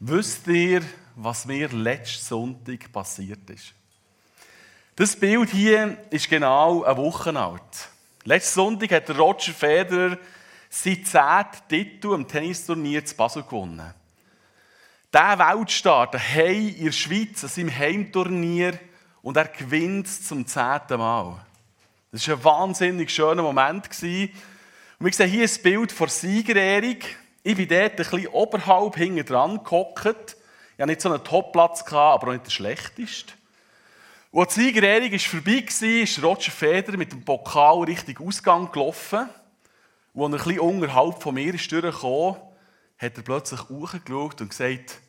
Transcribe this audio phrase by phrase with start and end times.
[0.00, 0.82] Wisst ihr,
[1.14, 3.74] was mir letzten Sonntag passiert ist?
[4.96, 7.88] Das Bild hier ist genau eine Woche alt.
[8.24, 10.18] Letzten Sonntag hat Roger Federer
[10.68, 13.94] seinen zehnten Titel am Tennisturnier zu Basel gewonnen.
[15.12, 18.78] Dieser Weltstar daheim in der Schweiz an seinem Heimturnier
[19.22, 21.44] und er gewinnt zum zehnten Mal.
[22.10, 23.86] Das war ein wahnsinnig schöner Moment.
[23.86, 24.30] Und
[25.00, 26.98] wir sehen hier ein Bild von Siegerehrung.
[27.46, 30.06] Ich bin dort ein bisschen oberhalb hinten dran gehockt.
[30.06, 33.34] Ich hatte nicht so einen Topplatz, aber auch nicht der schlechteste.
[34.32, 39.28] Als die Siegerehrung vorbei war, ist Roger Federer mit dem Pokal Richtung Ausgang gelaufen.
[40.14, 45.00] Und als er ein bisschen unterhalb von mir ist hat er plötzlich hochgeschaut und gesagt,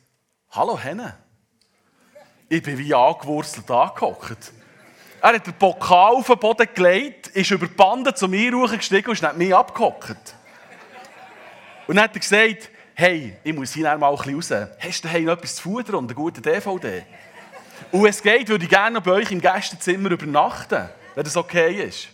[0.50, 1.16] «Hallo Henne!»
[2.50, 4.52] Ich bin wie angewurzelt angehockt.
[5.22, 9.06] Er hat den Pokal auf den Boden gelegt, ist über die Bande zu mir hochgestiegen
[9.06, 10.36] und ist nicht mich abgehockt.
[11.86, 14.70] Und dann hat er gesagt, hey, ich muss hier mal ein bisschen raus.
[14.80, 17.04] Hast du noch etwas zu futtern und einen guten DVD?
[17.92, 22.08] Und es geht, würde ich gerne bei euch im Gästezimmer übernachten, wenn das okay ist.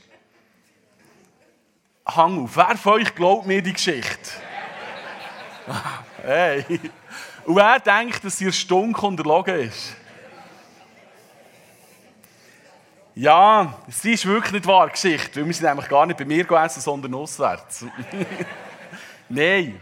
[2.05, 4.31] Hang auf, wer von euch glaubt mir die Geschichte?
[6.23, 6.65] hey.
[7.45, 9.97] Und wer denkt, dass ihr Stunk unterlogen ist?
[13.15, 16.45] Ja, sie ist wirklich nicht wahre Geschichte, weil wir sind nämlich gar nicht bei mir
[16.45, 17.85] gegessen, sondern auswärts.
[19.35, 19.81] Nein,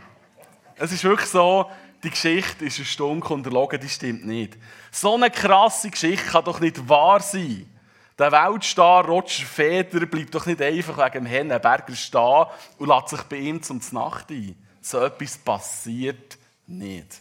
[0.76, 1.68] es ist wirklich so,
[2.04, 4.56] die Geschichte ist ein Stunk unterlogen, die stimmt nicht.
[4.92, 7.68] So eine krasse Geschichte kann doch nicht wahr sein.
[8.16, 12.46] Der Weltstar Roger Federer bleibt doch nicht einfach wegen dem Hennenberger stehen
[12.78, 14.54] und lässt sich bei ihm zum Nacht ein.
[14.80, 17.20] So etwas passiert nicht.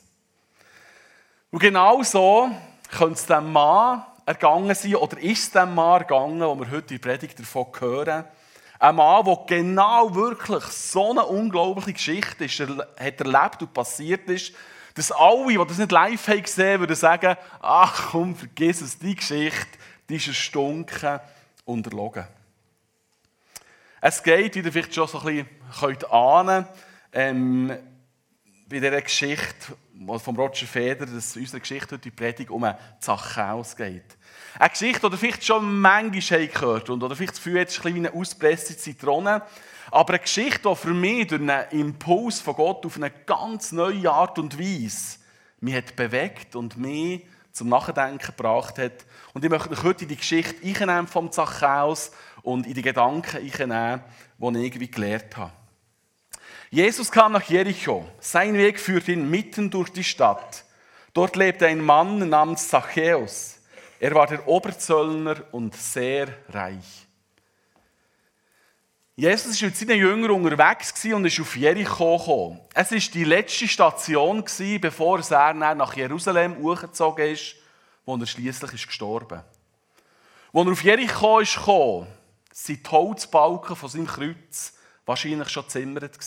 [1.49, 2.51] Und genau so
[2.91, 6.89] könnte es dem Mann ergangen sein, oder ist es dem Mann ergangen, wo wir heute
[6.89, 8.25] die Predigt davon hören,
[8.79, 14.53] ein Mann, der genau wirklich so eine unglaubliche Geschichte ist, hat erlebt und passiert ist,
[14.95, 19.15] dass alle, die das nicht live haben gesehen würden sagen, ach komm, vergiss es, die
[19.15, 19.77] Geschichte,
[20.07, 21.19] die ist erstunken
[21.65, 22.25] und erlogen.
[24.01, 26.65] Es geht, wie ihr vielleicht schon so ein bisschen ahnen
[27.11, 27.67] ähm,
[28.69, 29.75] bei dieser Geschichte
[30.23, 32.65] von Roger Feder, dass unsere Geschichte heute die Predigt um
[32.99, 34.17] Zachäus geht.
[34.59, 37.95] Eine Geschichte, die vielleicht schon manchmal gehört und oder vielleicht das Gefühl, jetzt ein bisschen
[37.95, 39.41] wie eine auspresste Zitrone.
[39.89, 44.11] Aber eine Geschichte, die für mich durch einen Impuls von Gott auf eine ganz neue
[44.11, 45.17] Art und Weise
[45.61, 49.05] mich hat bewegt und mich zum Nachdenken gebracht hat.
[49.33, 53.37] Und ich möchte euch heute in die Geschichte einnehmen vom Zachäus und in die Gedanken
[53.37, 54.03] einnehmen,
[54.39, 55.53] die ich irgendwie gelernt habe.
[56.69, 58.05] Jesus kam nach Jericho.
[58.19, 60.65] Sein Weg führte ihn mitten durch die Stadt.
[61.13, 63.58] Dort lebte ein Mann namens Zachäus.
[63.99, 67.05] Er war der Oberzöllner und sehr reich.
[69.17, 72.61] Jesus war mit seinen Jüngern unterwegs und ist auf Jericho gekommen.
[72.73, 74.45] Es war die letzte Station,
[74.79, 77.55] bevor er nach Jerusalem hochgezogen ist,
[78.05, 79.59] wo er schließlich gestorben ist.
[80.53, 82.07] Als er auf Jericho kam, waren
[82.69, 84.73] die Holzbalken von seinem Kreuz
[85.05, 86.17] wahrscheinlich schon zimmert.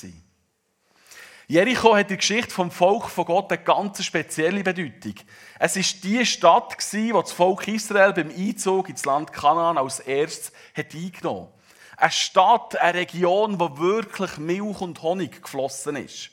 [1.53, 5.17] Jericho hat in der Geschichte vom Volk von Gott eine ganz spezielle Bedeutung.
[5.59, 10.51] Es ist die Stadt, die das Volk Israel beim Einzug ins Land Kanaan als erstes
[10.75, 11.99] hat eingenommen hat.
[11.99, 16.31] Eine Stadt, eine Region, wo wirklich Milch und Honig geflossen ist.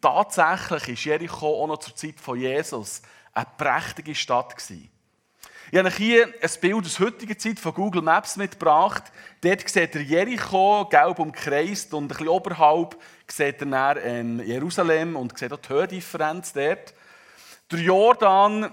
[0.00, 3.02] Tatsächlich ist Jericho auch noch zur Zeit von Jesus
[3.32, 4.93] eine prächtige Stadt gewesen.
[5.74, 9.02] Ich habe hier ein Bild aus heutiger Zeit von Google Maps mitgebracht.
[9.40, 12.96] Dort seht ihr Jericho, gelb umkreist und ein bisschen oberhalb
[13.26, 16.94] seht ihr dann ähm, Jerusalem und seht auch die Höhendifferenz dort.
[17.72, 18.70] Der Jordan,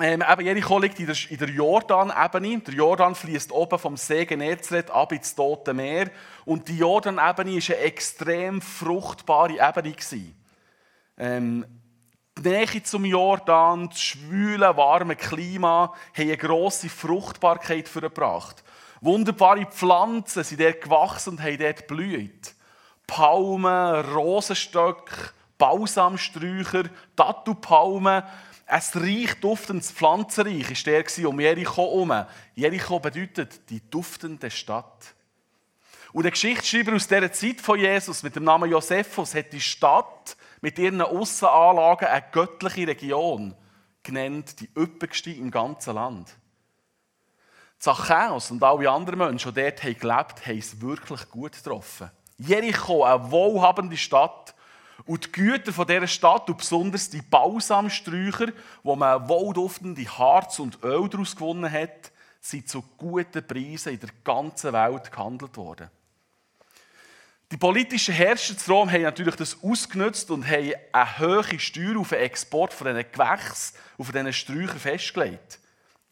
[0.00, 2.58] ähm, eben Jericho liegt in der, in der Jordan-Ebene.
[2.62, 6.10] Der Jordan fließt oben vom See Genezareth ab ins Tote Meer.
[6.44, 9.94] Und die Jordan-Ebene war eine extrem fruchtbare Ebene.
[11.16, 11.64] Ähm,
[12.38, 18.64] die Nähe zum Jordan, das schwüle, warme Klima, haben eine grosse Fruchtbarkeit gebracht.
[19.00, 22.54] Wunderbare Pflanzen sind dort gewachsen und haben dort blüht.
[23.06, 26.84] Palmen, Rosenstöcke, Balsamsträucher,
[27.14, 28.22] Tattoo-Palmen.
[28.66, 32.24] Ein reich duftendes Pflanzenreich war der um Jericho herum.
[32.54, 35.14] Jericho bedeutet die duftende Stadt.
[36.12, 40.36] Und der Geschichtsschreiber aus dieser Zeit von Jesus mit dem Namen Josephus hat die Stadt
[40.64, 43.54] mit ihren Aussenanlagen eine göttliche Region
[44.02, 46.38] genannt, die üppigste im ganzen Land.
[47.78, 52.10] Zachäus und alle anderen Menschen, die dort gelebt haben, haben es wirklich gut getroffen.
[52.38, 54.54] Jericho, eine wohlhabende Stadt.
[55.04, 58.46] Und die Güter von dieser Stadt, und besonders die Balsamsträucher,
[58.82, 64.10] wo man wohlduftende Harz und Öl daraus gewonnen hat, sind zu guten Preisen in der
[64.24, 65.90] ganzen Welt gehandelt worden.
[67.54, 72.08] Die politischen Herrscher zu Rom haben natürlich das ausgenutzt und haben eine hohe Steuer auf
[72.08, 75.60] den Export von diesen Gewächsen, auf diesen Sträuchern festgelegt.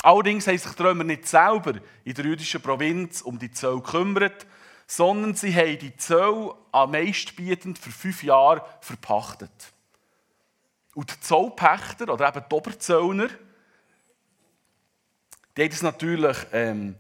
[0.04, 4.46] Allerdings haben sich die Römer nicht selber in der jüdischen Provinz um die Zölle gekümmert,
[4.86, 9.72] sondern sie haben die Zölle am meistbietend für fünf Jahre verpachtet.
[10.94, 13.30] Und die Zollpächter, oder eben die Oberzöllner,
[15.56, 16.94] die haben das natürlich ähm,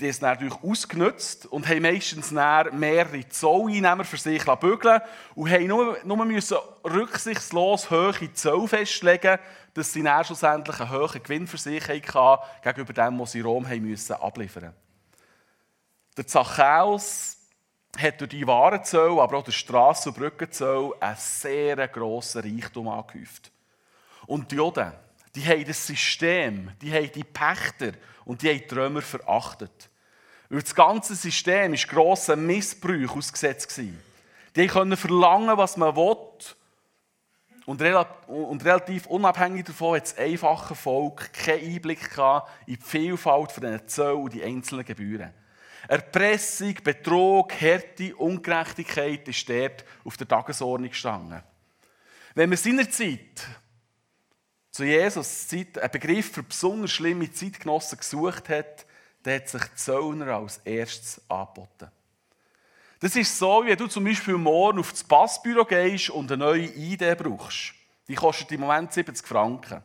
[0.00, 5.00] die es natürlich ausgenutzt und haben meistens mehrere Zolleinnehmer für sich bügeln
[5.34, 9.38] und haben nur, nur müssen rücksichtslos hohe Zoll festlegen,
[9.74, 13.46] dass sie dann schlussendlich einen hohen Gewinn für sich hatten, gegenüber dem, was sie in
[13.46, 14.74] Rom haben müssen abliefern
[16.16, 17.38] Der Zachäus
[17.98, 23.52] hat durch die Warenzoll, aber auch der Strassen- und Brückenzoll einen sehr grossen Reichtum angehäuft.
[24.26, 24.92] Und die Juden,
[25.34, 27.92] die haben das System, die haben die Pächter
[28.24, 29.90] und die haben die Römer verachtet.
[30.48, 33.80] Weil das ganze System war grossen Missbrauch ausgesetzt.
[34.54, 36.16] Die konnten verlangen, was man will.
[37.64, 42.10] Und, relativ unabhängig davon hat das einfache Volk keinen Einblick
[42.66, 45.32] in die Vielfalt von Zöllen und die einzelnen Gebühren.
[45.88, 51.42] Erpressung, Betrug, Härte, Ungerechtigkeit ist dort auf der Tagesordnung gestanden.
[52.34, 53.46] Wenn man seinerzeit
[54.72, 58.86] zu Jesus Zeit einen Begriff für besonders schlimme Zeitgenossen gesucht hat,
[59.22, 61.90] dann hat sich Zöllner als erstes angeboten.
[62.98, 66.64] Das ist so, wie du zum Beispiel morgen auf das Passbüro gehst und eine neue
[66.64, 67.74] ID brauchst.
[68.08, 69.82] Die kostet im Moment 70 Franken.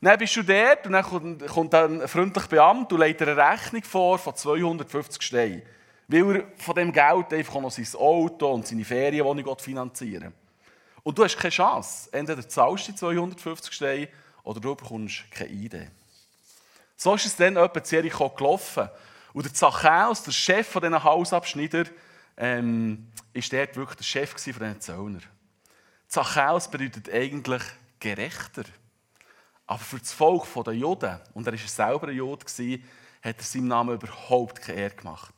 [0.00, 3.50] Und dann bist du dort und dann kommt ein freundlicher Beamter und legt dir eine
[3.50, 5.62] Rechnung vor von 250 Steinen.
[6.08, 10.47] Weil er von dem Geld einfach noch sein Auto und seine Ferienwohnung finanzieren will.
[11.02, 12.08] Und du hast keine Chance.
[12.12, 14.08] Entweder zahlst du die 250 Steine
[14.42, 15.90] oder du bekommst keine Idee.
[16.96, 18.88] So ist es dann etwa in Jericho gelaufen.
[19.32, 21.84] Und der Zachäus, der Chef von diesen Hausabschneider,
[22.36, 25.20] ähm, ist dort wirklich der Chef von diesen Zöllner.
[26.08, 27.62] Zachäus bedeutet eigentlich
[28.00, 28.64] gerechter.
[29.66, 32.46] Aber für das Volk der Juden, und er war selber ein Jude,
[33.22, 35.34] hat er seinem Namen überhaupt keine Ehre gemacht.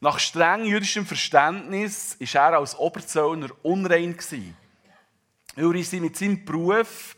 [0.00, 4.16] Nach streng jüdischem Verständnis war er als Oberzöllner unrein.
[5.54, 7.16] Weil er mit seinem Beruf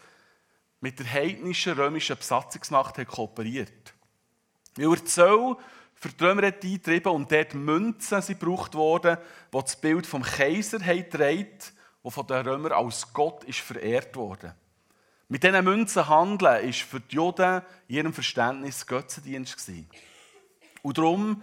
[0.80, 3.94] mit der heidnischen römischen Besatzungsmacht hat kooperiert.
[4.76, 5.56] Weil er Zoll
[5.94, 9.16] für die Römer hat eingetrieben und dort Münzen sind gebraucht worden,
[9.52, 11.72] die das Bild vom Kaiser trägt,
[12.02, 14.54] wo von den Römern als Gott ist verehrt wurde.
[15.28, 19.56] Mit diesen Münzen handeln ist für die Juden in ihrem Verständnis Götzendienst.
[20.82, 21.42] Und darum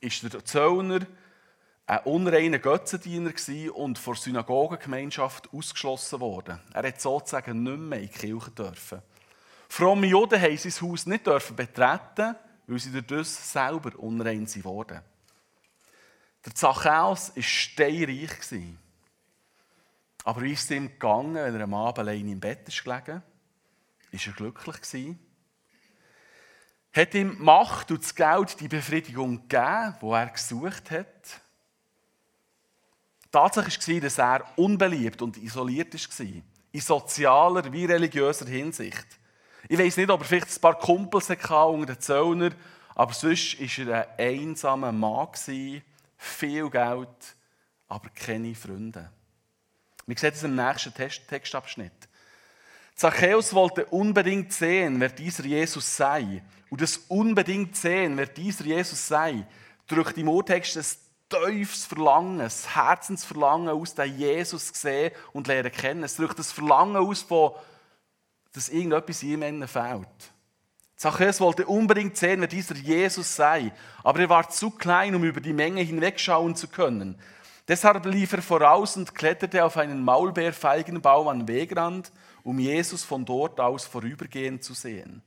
[0.00, 1.06] ist der Zöllner
[1.90, 3.32] ein unreiner Götzendiener
[3.74, 6.60] und von der Synagogengemeinschaft ausgeschlossen worden.
[6.72, 9.02] Er hat sozusagen nicht mehr in die Kirche dürfen.
[9.68, 12.36] Fromme Juden haben sein Haus nicht dürfen betreten,
[12.68, 15.00] weil sie dadurch selber unrein wurden.
[16.46, 18.30] Der Zachäus war steinreich.
[20.22, 23.20] Aber wie ist es ihm gegangen, wenn er am Abend allein im Bett ist gelegen?
[24.12, 25.16] Ist er glücklich?
[26.92, 31.40] Hat ihm Macht und das Geld die Befriedigung gegeben, die er gesucht hat?
[33.30, 36.26] Tatsache war, dass er unbeliebt und isoliert war.
[36.72, 39.06] In sozialer wie religiöser Hinsicht.
[39.68, 42.50] Ich weiß nicht, ob er vielleicht ein paar Kumpels hatte unter den Zöllner,
[42.94, 45.28] aber sonst war er ein einsamer Mann,
[46.16, 47.36] viel Geld,
[47.88, 49.10] aber keine Freunde.
[50.06, 51.92] Wir sehen das im nächsten Textabschnitt.
[52.94, 56.42] Zachäus wollte unbedingt sehen, wer dieser Jesus sei.
[56.68, 59.46] Und das unbedingt sehen, wer dieser Jesus sei,
[59.86, 60.98] drückt im Urtext das
[61.30, 66.04] tiefes Verlangen, das Herzensverlangen aus, den Jesus sehen und lernen kennen.
[66.04, 67.52] Es drückt das Verlangen aus, von,
[68.52, 70.32] dass irgendetwas ihm fehlt.
[70.96, 73.72] Zachäus wollte unbedingt sehen, wer dieser Jesus sei,
[74.04, 77.18] aber er war zu klein, um über die Menge hinwegschauen zu können.
[77.66, 83.60] Deshalb lief er voraus und kletterte auf einen Maulbeerfeigenbaum am Wegrand, um Jesus von dort
[83.60, 85.22] aus vorübergehend zu sehen.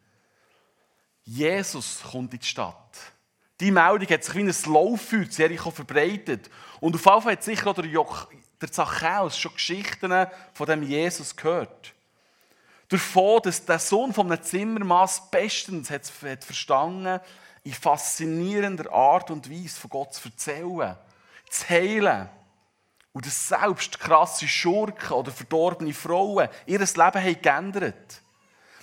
[1.23, 3.12] Jesus kommt in die Stadt.
[3.63, 6.49] Die Meldung hat sich wie ein Lauffeuer zu Jericho verbreitet.
[6.81, 8.05] Und auf jeden Fall hat sicher auch der, jo
[8.61, 11.93] der Zachäus schon Geschichten von dem Jesus gehört.
[12.89, 17.21] Davon, dass der Sohn von einem Zimmermaß bestens hat, hat verstanden,
[17.63, 20.97] in faszinierender Art und Weise von Gott zu erzählen,
[21.49, 22.27] zu heilen.
[23.13, 28.21] Und dass selbst krasse Schurken oder verdorbene Frauen ihr Leben haben geändert.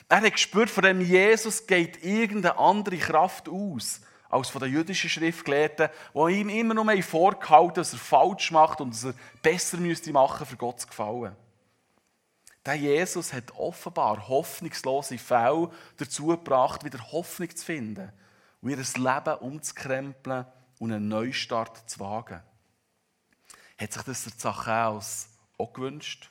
[0.09, 5.11] Er hat gespürt, von dem Jesus geht irgendeine andere Kraft aus als von den jüdischen
[5.11, 10.13] Schriftgelehrten, die ihm immer noch vorgehalten dass er falsch macht und dass er besser müsste
[10.13, 11.37] machen, für Gott zu gefallen.
[12.65, 18.13] Der Jesus hat offenbar hoffnungslose Fälle dazu gebracht, wieder Hoffnung zu finden
[18.61, 20.47] und ihr Leben umzukrempeln
[20.79, 22.43] und einen Neustart zu wagen.
[23.81, 26.31] hat sich das der Zachäus auch gewünscht.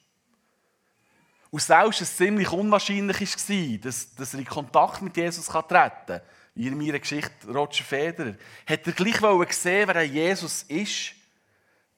[1.52, 6.22] Und selbst es ziemlich unwahrscheinlich war, dass, er in Kontakt mit Jesus treten kann,
[6.68, 8.36] in meiner Geschichte Roger Federer,
[8.66, 11.14] hat er gleich gesehen, wer Jesus ist.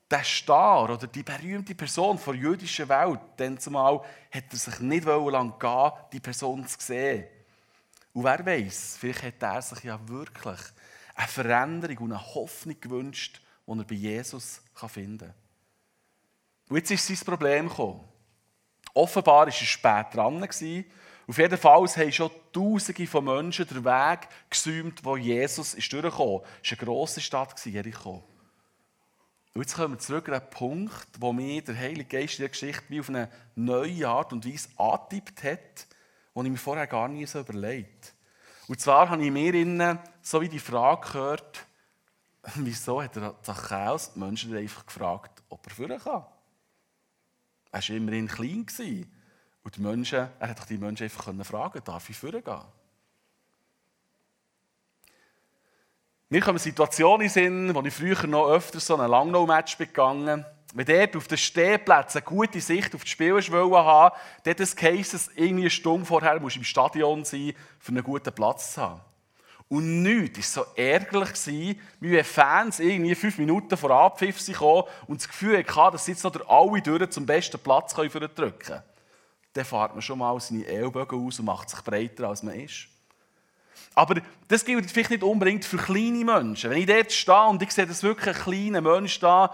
[0.10, 5.06] Der Star oder die berühmte Person der jüdischen Welt, dann zumal, hat er sich nicht
[5.06, 7.26] lang gehen, die Person zu sehen.
[8.14, 10.60] Und wer weiß, vielleicht hat er sich ja wirklich
[11.16, 15.34] eine Veränderung und eine Hoffnung gewünscht, die er bei Jesus finden kann.
[16.70, 18.04] Und jetzt ist sein Problem gekommen.
[18.94, 20.48] Offenbar war er spät dran.
[21.32, 26.42] Auf jeden Fall haben schon Tausende von Menschen den Weg gesäumt, wo Jesus ist durchgekommen
[26.42, 26.46] ist.
[26.62, 28.22] Es war eine grosse Stadt, Jericho.
[29.54, 32.50] Und jetzt kommen wir zurück an den Punkt, wo mir der Heilige Geist in der
[32.50, 35.88] Geschichte wie auf eine neue Art und Weise angetippt hat,
[36.36, 38.14] die ich mir vorher gar nie so überlegt
[38.68, 41.66] Und zwar habe ich mir innen so wie die Frage gehört,
[42.56, 46.26] wieso hat der Zachäus die Menschen einfach gefragt, ob er führen kann.
[47.72, 48.66] Er war immerhin klein.
[49.64, 52.62] Und die Menschen, er hat die Menschen einfach fragen darf ich führen gehen?
[56.30, 60.86] Mir kommen Situationen in Sinn, wo ich früher noch öfter so ein Langnau-Match begangen Wenn
[60.86, 63.42] dort auf den Stehplätzen eine gute Sicht auf die Spieler
[63.84, 68.34] haben, dann das heisst irgendwie eine Stunde vorher musst im Stadion sein, für einen guten
[68.34, 69.02] Platz zu haben.
[69.68, 75.22] Und nichts war so ärgerlich, wie wenn Fans irgendwie fünf Minuten vor Abpfiff kamen und
[75.22, 78.84] das Gefühl hatten, dass sie jetzt noch durch alle Türen zum besten Platz drücken können.
[79.54, 82.88] Dann fährt man schon mal seine Ellbogen aus und macht sich breiter, als man ist.
[83.94, 86.70] Aber das gilt vielleicht nicht unbedingt für kleine Menschen.
[86.70, 89.54] Wenn ich dort stehe und ich sehe, dass wirklich ein kleiner Mensch da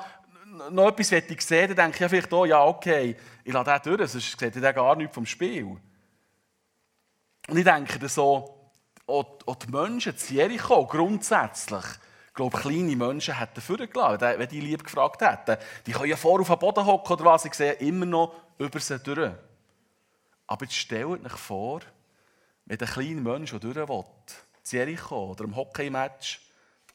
[0.71, 4.11] noch etwas ich sehen, dann denke ich vielleicht auch, ja okay, ich lasse den durch,
[4.11, 5.77] sonst sieht er gar nichts vom Spiel.
[7.47, 8.71] Und ich denke dann so,
[9.07, 11.85] auch, die Menschen in Jericho grundsätzlich,
[12.27, 15.57] ich glaube, kleine Menschen hätten vorgelassen, wenn die lieb gefragt hätten.
[15.85, 18.79] Die können ja vor auf den Boden hocken oder was, ich sehe immer noch über
[18.79, 19.31] sie durch.
[20.47, 21.81] Aber jetzt stellt euch vor,
[22.65, 24.05] wenn der kleine Mensch, der durch will, in
[24.65, 26.41] Jericho oder im Hockeymatch,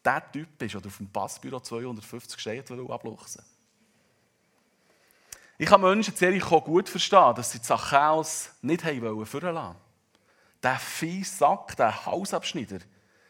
[0.04, 3.44] der Typ ist oder auf dem Passbüro 250 steht, der abluchsen
[5.58, 9.76] Ich kann Menschen in Jericho gut verstehen, dass sie Zachäus nicht haben wollen
[10.62, 12.78] der fiese Sack, der Hausabschneider.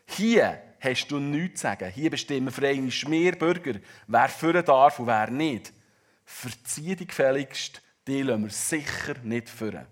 [0.07, 1.91] Hier hast du nichts zu sagen.
[1.91, 5.73] Hier bestimmen für einen Schmierbürger, wer führen darf und wer nicht.
[6.25, 9.87] Verzieh dich gefälligst, die lassen wir sicher nicht führen.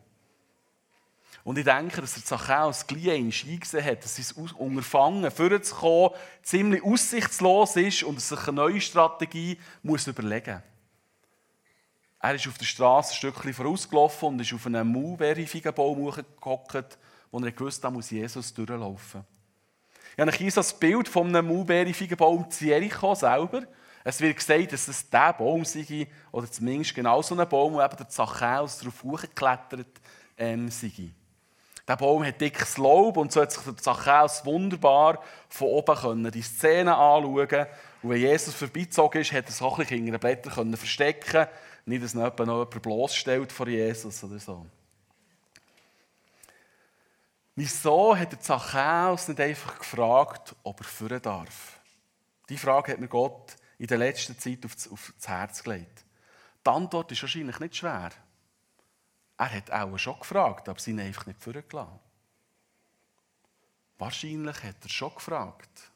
[1.42, 6.10] Und ich denke, dass der Zachäus gleich eingesehen hat, dass sein Unterfangen, vorzukommen,
[6.42, 10.62] ziemlich aussichtslos ist und sich eine neue Strategie muss überlegen muss.
[12.22, 16.98] Er ist auf der Straße ein Stückchen vorausgelaufen und ist auf einem Mulberry-Feigenbaum gehockt
[17.30, 19.24] wo er gewusst hat, muss Jesus durchlaufen.
[20.16, 23.62] Ich habe so das Bild von einem Mulberry-Feigenbaum zu Jericho selber.
[24.04, 27.82] Es wird gesagt, dass es dieser Baum sei, oder zumindest genau so ein Baum, wo
[27.82, 30.00] eben der Zachäus darauf hochgeklettert
[30.36, 31.12] ähm, sei.
[31.90, 36.30] Der Baum hat dickes Laub und so hat sich der Zachäus wunderbar von oben können
[36.30, 37.66] die Szene anschauen
[38.02, 41.48] Und wenn Jesus vorbeizogen ist, hat er auch ein bisschen hinter den Blättern verstecken
[41.86, 44.66] Nicht, dass noch jemand bloßstellt vor Jesus oder so.
[47.56, 51.80] Wieso hat der Zachäus nicht einfach gefragt, ob er führen darf?
[52.50, 56.04] Die Frage hat mir Gott in der letzten Zeit aufs Herz gelegt.
[56.64, 58.10] Die Antwort ist wahrscheinlich nicht schwer.
[59.40, 61.98] Er hat auch schon gefragt, aber sie ihn einfach nicht führen gelassen.
[63.96, 65.90] Wahrscheinlich hat er schon gefragt,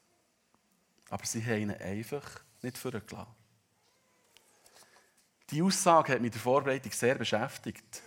[1.11, 3.35] aber sie haben ihn einfach nicht führen gelassen.
[5.51, 8.03] Die Aussage hat mich in der Vorbereitung sehr beschäftigt.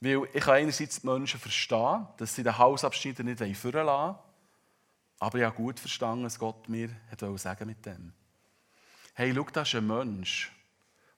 [0.00, 4.18] Weil ich einerseits die Menschen verstehen, dass sie den Hausabschnitt nicht führen lassen
[5.18, 8.14] aber ich habe gut verstanden, was Gott mir hat sagen mit dem.
[9.12, 10.50] Hey, schau, das ist ein Mensch,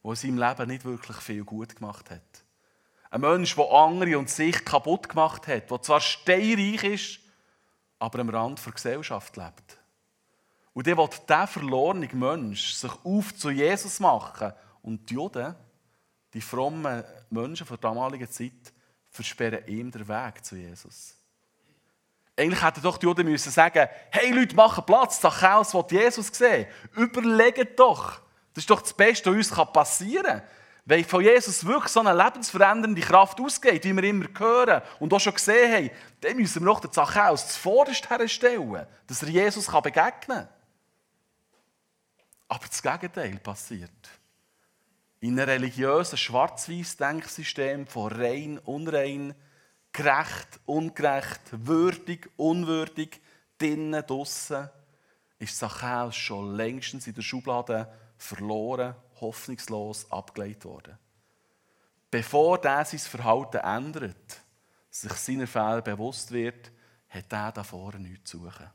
[0.03, 2.44] der in seinem Leben nicht wirklich viel gut gemacht hat.
[3.15, 7.21] Ein Mensch, der andere und sich kaputt gemacht hat, der zwar steinreich ist,
[8.01, 9.79] aber am Rand der Gesellschaft lebt.
[10.73, 14.53] Und der will dieser verlorene Mensch sich auf zu Jesus machen.
[14.83, 15.55] Und die Juden,
[16.33, 18.73] die frommen Menschen der damaligen Zeit,
[19.11, 21.15] versperren ihm den Weg zu Jesus.
[22.37, 26.67] Eigentlich hätten doch die Juden müssen sagen, hey Leute, machen Platz, Zachäus will Jesus sehen.
[26.97, 28.21] Überlegt doch.
[28.53, 30.43] Das ist doch das Beste, was uns passieren kann.
[30.87, 35.21] Wenn von Jesus wirklich so eine lebensverändernde Kraft ausgeht, wie wir immer hören und auch
[35.21, 40.21] schon gesehen haben, dann müssen wir doch den Zachäus zuvorderst herstellen, dass er Jesus begegnen
[40.27, 40.49] kann.
[42.49, 43.91] Aber das Gegenteil passiert
[45.21, 49.35] in einem religiösen Schwarz-Weiß-Denksystem von rein, unrein,
[49.91, 53.23] gerecht, ungerecht, würdig, unwürdig,
[53.57, 54.69] drinnen, draussen,
[55.39, 60.99] ist Zachäus schon längstens in der Schublade verloren, hoffnungslos abgelehnt worden.
[62.11, 64.41] Bevor der sein Verhalten ändert,
[64.91, 66.71] sich seiner Fehler bewusst wird,
[67.09, 68.71] hat er da vorne nichts zu suchen.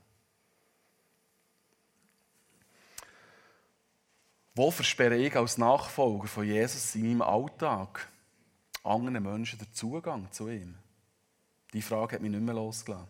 [4.54, 8.08] Wo versperre ich als Nachfolger von Jesus in meinem Alltag
[8.82, 10.76] anderen Menschen den Zugang zu ihm?
[11.72, 13.08] Die Frage hat mich nicht mehr losgelassen.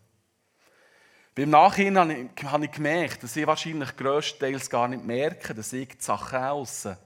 [1.34, 6.96] Beim Nachhinein habe ich gemerkt, dass ich wahrscheinlich grösstenteils gar nicht merke, dass ich aussen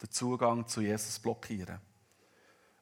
[0.00, 1.80] den Zugang zu Jesus blockiere.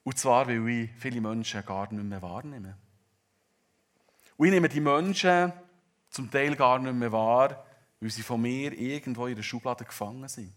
[0.03, 2.77] Und zwar, weil ich viele Menschen gar nicht mehr wahrnehme.
[4.37, 5.53] Und ich nehme die Menschen
[6.09, 7.65] zum Teil gar nicht mehr wahr,
[7.99, 10.53] weil sie von mir irgendwo in der Schublade gefangen sind.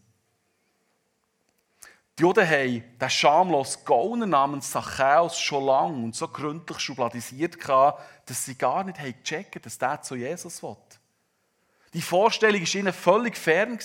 [2.17, 8.45] Die Juden haben den schamlosen Gauner namens Zachäus schon lange und so gründlich schubladisiert, dass
[8.45, 10.75] sie gar nicht gecheckt haben, dass der zu Jesus will.
[11.93, 13.77] Die Vorstellung war ihnen völlig fern.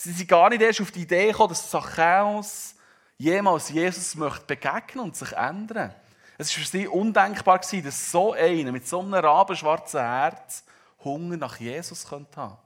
[0.00, 2.76] Sie sind gar nicht erst auf die Idee gekommen, dass Zachäus
[3.16, 5.92] jemals Jesus möchte begegnen und sich ändern.
[6.38, 10.62] Es war für sie undenkbar, dass so einer mit so einem rabenschwarzen Herz
[11.02, 12.56] Hunger nach Jesus haben könnte.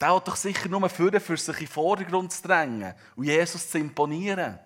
[0.00, 3.68] Der hat doch sicher nur für, für sich in den Vordergrund zu drängen und Jesus
[3.68, 4.58] zu imponieren.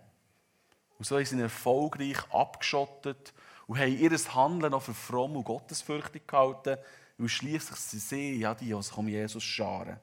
[0.96, 3.34] Und so sind sie erfolgreich abgeschottet
[3.66, 6.78] und haben ihr Handeln noch für fromm und gottesfürchtig gehalten,
[7.18, 9.98] weil schließlich sie sehen, ja, die, die sich Jesus scharen.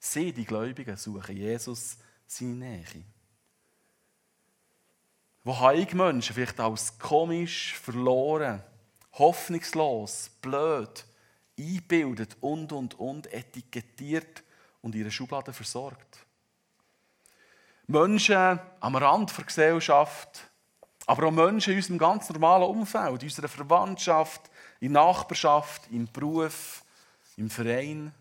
[0.00, 3.04] Sie, die Gläubigen, suchen Jesus seine Nähe.
[5.44, 8.62] Wo ich Menschen vielleicht als komisch, verloren,
[9.12, 11.04] hoffnungslos, blöd,
[11.58, 14.42] eingebildet und, und, und etikettiert
[14.80, 16.18] und ihre Schublade versorgt.
[17.86, 20.48] Menschen am Rand der Gesellschaft,
[21.06, 24.42] aber auch Menschen in unserem ganz normalen Umfeld, in unserer Verwandtschaft,
[24.78, 26.84] in der Nachbarschaft, im Beruf,
[27.36, 28.14] im Verein.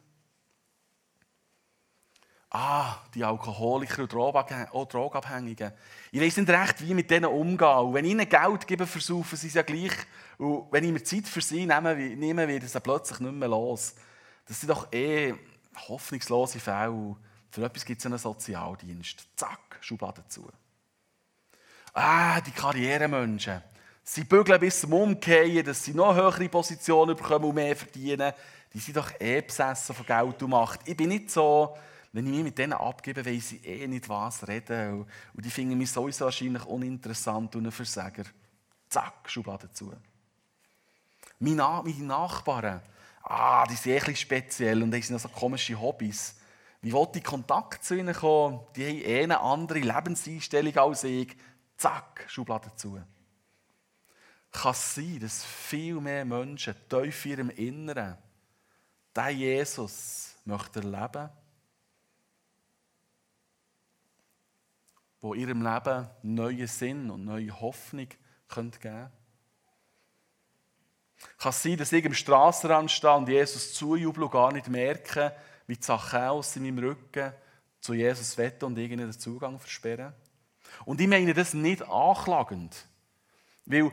[2.52, 4.02] Ah, die Alkoholiker
[4.74, 5.72] und Drogenabhängigen.
[6.12, 7.80] Ich weiß nicht recht, wie ich mit denen umgehe.
[7.80, 9.94] Und wenn ich ihnen Geld gebe, versaufen sie es ja gleich.
[10.40, 13.94] Und wenn ich mir Zeit für sie nehme, nehme wird es plötzlich nicht mehr los.
[14.48, 15.36] Das sind doch eh
[15.88, 17.16] hoffnungslose Fälle.
[17.52, 19.28] Für etwas gibt es einen Sozialdienst.
[19.36, 20.50] Zack, Schublade zu.
[21.94, 23.62] Ah, die Karrieremenschen.
[24.04, 28.34] Sie bügeln bis zum Umkehren, dass sie noch höhere Positionen bekommen und mehr verdienen.
[28.74, 30.80] Die sind doch eh besessen von Geld und Macht.
[30.86, 31.78] Ich bin nicht so,
[32.12, 35.06] wenn ich mich mit denen abgebe, weiss ich eh nicht, was reden.
[35.34, 38.24] Und die finden mich sowieso wahrscheinlich uninteressant und ein Versager.
[38.90, 39.94] Zack, Schublade zu.
[41.38, 42.82] Meine Nachbarn,
[43.24, 46.36] ah, die sind etwas speziell und haben so komische Hobbys.
[46.82, 48.62] Wie wollte ich Kontakt zu ihnen kommen?
[48.76, 51.36] Die haben eh eine andere Lebenseinstellung als ich.
[51.78, 53.00] Zack, Schublade zu.
[54.52, 58.18] Kann es sein, dass viel mehr Menschen tief in ihrem Inneren
[59.16, 61.30] diesen Jesus möchten erleben
[65.22, 69.10] wo ihrem Leben neuen Sinn und neue Hoffnung geben können?
[71.38, 75.36] Kann es sein, dass ich im Strassenrand stehe und Jesus zujubel und gar nicht merke,
[75.68, 77.34] wie Zachäus in meinem Rücken
[77.82, 80.14] zu Jesus wette und irgendwie den Zugang versperren?
[80.86, 82.86] Und ich meine das nicht anklagend.
[83.66, 83.92] Weil,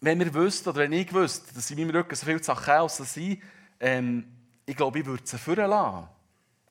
[0.00, 3.42] wenn wir wüssten, oder wenn ich wüsste, dass in meinem Rücken so viele Zachäus sind,
[3.80, 4.26] ähm,
[4.66, 6.08] ich glaube, ich würde sie führen lassen.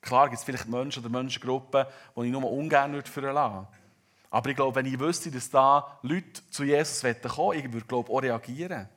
[0.04, 1.86] Klar gibt es vielleicht Menschen oder Menschengruppen,
[2.16, 3.68] die ich nur ungern führen lassen
[4.30, 7.88] Aber ich glaube, wenn ich wüsste, dass da Leute zu Jesus kommen wollen, ich würde
[7.88, 8.90] glaube auch reagieren.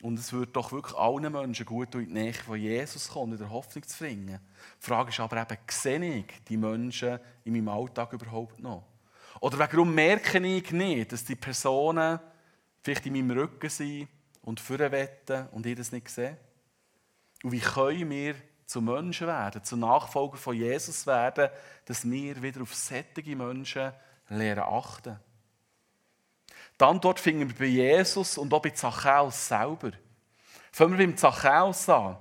[0.00, 3.38] Und es würde doch wirklich allen Menschen gut in die Nähe von Jesus kommen, in
[3.38, 4.38] der Hoffnung zu finden.
[4.80, 8.84] Die Frage ist aber eben, sehe ich die Menschen in meinem Alltag überhaupt noch?
[9.40, 12.20] Oder warum merke ich nicht, dass die Personen
[12.82, 14.08] vielleicht in meinem Rücken sind
[14.42, 16.36] und führen wetten und ich das nicht sehe?
[17.44, 21.50] Und wie können wir zu Menschen werden, zu Nachfolger von Jesus werden,
[21.84, 23.92] dass wir wieder auf sättige Menschen
[24.30, 25.20] lernen achten?
[26.80, 29.92] Die Antwort finden wir bei Jesus und auch bei Zachäus selber.
[30.72, 32.16] Fangen wir beim Zachäus an.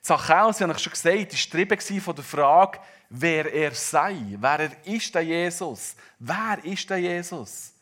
[0.00, 2.78] Zachäus, habe ich schon gesagt, war getrieben von der Frage,
[3.10, 4.36] wer er sei.
[4.38, 5.96] Wer er ist, der Jesus.
[6.20, 7.72] Wer ist der Jesus?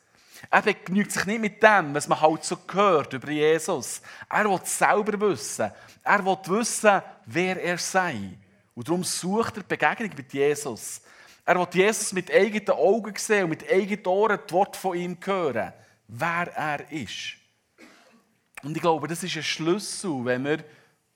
[0.50, 4.00] Er begnügt sich nicht mit dem, was man halt so hört über Jesus.
[4.28, 5.70] Er will selber wissen.
[6.02, 8.30] Er will wissen, wer er sei.
[8.74, 11.00] Und darum sucht er Begegnung mit Jesus.
[11.44, 15.16] Er will Jesus mit eigenen Augen sehen und mit eigenen Ohren die Worte von ihm
[15.24, 15.72] hören
[16.08, 17.36] wer er ist.
[18.62, 20.64] Und ich glaube, das ist ein Schlüssel, wenn wir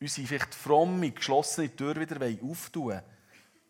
[0.00, 3.02] unsere vielleicht fromme, geschlossene Tür wieder auftun wollen.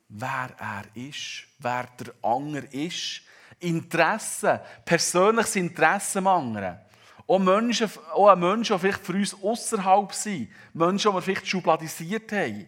[0.08, 3.22] Wer er ist, wer der Anger ist.
[3.60, 6.78] Interesse, persönliches Interesse am anderen.
[7.26, 10.50] Auch, Menschen, auch Menschen, die vielleicht für uns außerhalb sind.
[10.72, 12.66] Menschen, die wir vielleicht schubladisiert haben.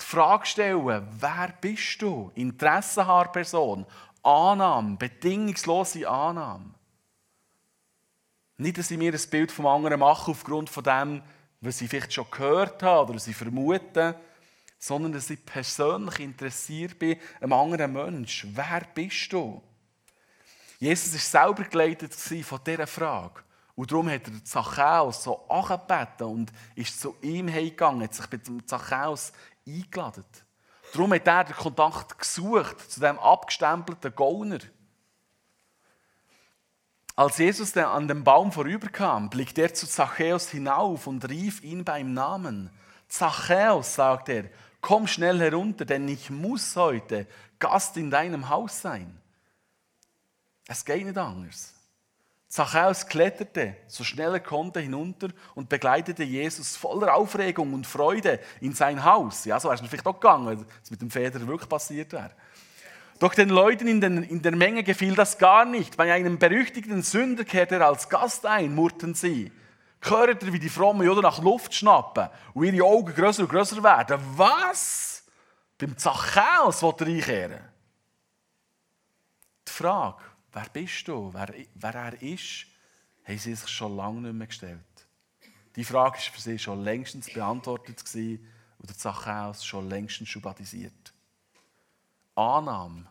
[0.00, 2.30] Die Frage stellen, wer bist du?
[2.34, 3.84] Interesse haben Person.
[4.22, 6.74] Annahme, bedingungslose Annahme.
[8.56, 11.22] Nicht, dass ich mir ein Bild vom anderen mache aufgrund von dem,
[11.60, 14.18] was ich vielleicht schon gehört habe oder was ich vermute,
[14.78, 18.56] sondern dass ich persönlich interessiert bin einem anderen Menschen.
[18.56, 19.62] Wer bist du?
[20.78, 23.42] Jesus war selber geleitet von dieser Frage.
[23.74, 28.68] Und darum hat er Zachäus so angebeten und ist zu ihm hingegangen, hat sich mit
[28.68, 29.32] Zachäus
[29.66, 30.24] eingeladen.
[30.92, 34.58] Darum hat er den Kontakt gesucht zu dem abgestempelten Gauner.
[37.14, 42.14] Als Jesus an dem Baum vorüberkam, blickte er zu Zachäus hinauf und rief ihn beim
[42.14, 42.70] Namen.
[43.08, 44.44] Zachäus, sagt er,
[44.80, 47.26] komm schnell herunter, denn ich muss heute
[47.58, 49.20] Gast in deinem Haus sein.
[50.68, 51.74] Es geht nicht anders.
[52.46, 58.72] Zachäus kletterte, so schnell er konnte, hinunter und begleitete Jesus voller Aufregung und Freude in
[58.72, 59.44] sein Haus.
[59.44, 62.30] Ja, so wäre es vielleicht auch gegangen, es mit dem Feder wirklich passiert wäre.
[63.18, 65.96] Doch den Leuten in, den, in der Menge gefiel das gar nicht.
[65.96, 69.50] Bei einem berüchtigten Sünder kehrte er als Gast ein, murrten sie.
[70.00, 73.82] Hört ihr, wie die Frommen oder nach Luft schnappen und ihre Augen größer und größer
[73.82, 74.20] werden?
[74.36, 75.24] Was?
[75.76, 77.60] Beim Zachäus will er einkehren?
[79.66, 80.22] Die Frage,
[80.58, 82.66] wer bist du, wer, wer er ist,
[83.24, 85.08] haben sie sich schon lange nicht mehr gestellt.
[85.76, 91.12] Die Frage war für sie schon längstens beantwortet und der Zachäus schon längstens schubadisiert.
[92.34, 93.06] Annahme,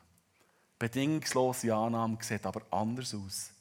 [0.78, 3.52] bedingungslose Annahme, sieht aber anders aus.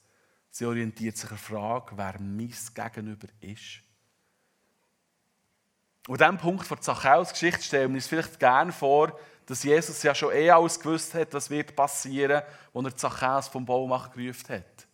[0.50, 3.82] Sie orientiert sich an der Frage, wer mein Gegenüber ist.
[6.06, 10.14] Und diesem Punkt von Zachäus Geschichte stellen wir uns vielleicht gerne vor, dass Jesus ja
[10.14, 12.42] schon eh alles gewusst hat, was wird passieren,
[12.74, 14.86] als er Zachäus vom Baum gerufen hat.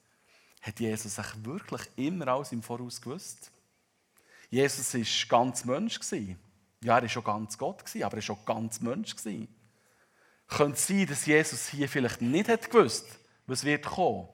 [0.62, 3.50] Hat Jesus sich wirklich immer alles im Voraus gewusst?
[4.48, 5.98] Jesus war ganz Mensch.
[6.82, 9.14] Ja, er war schon ganz Gott, aber er war schon ganz Mensch.
[10.48, 13.06] Könnte es sein, dass Jesus hier vielleicht nicht hat gewusst,
[13.46, 14.28] was wird kommen,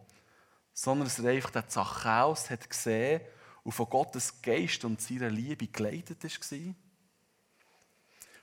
[0.74, 3.20] sondern dass er einfach den Zachäus hat gesehen
[3.64, 6.74] und von Gottes Geist und seiner Liebe geleitet war?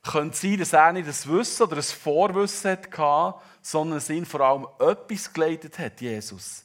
[0.06, 4.42] könnte sein, dass er nicht ein Wissen oder ein Vorwissen hatte, sondern es ihn vor
[4.42, 6.64] allem etwas geleitet hat, Jesus.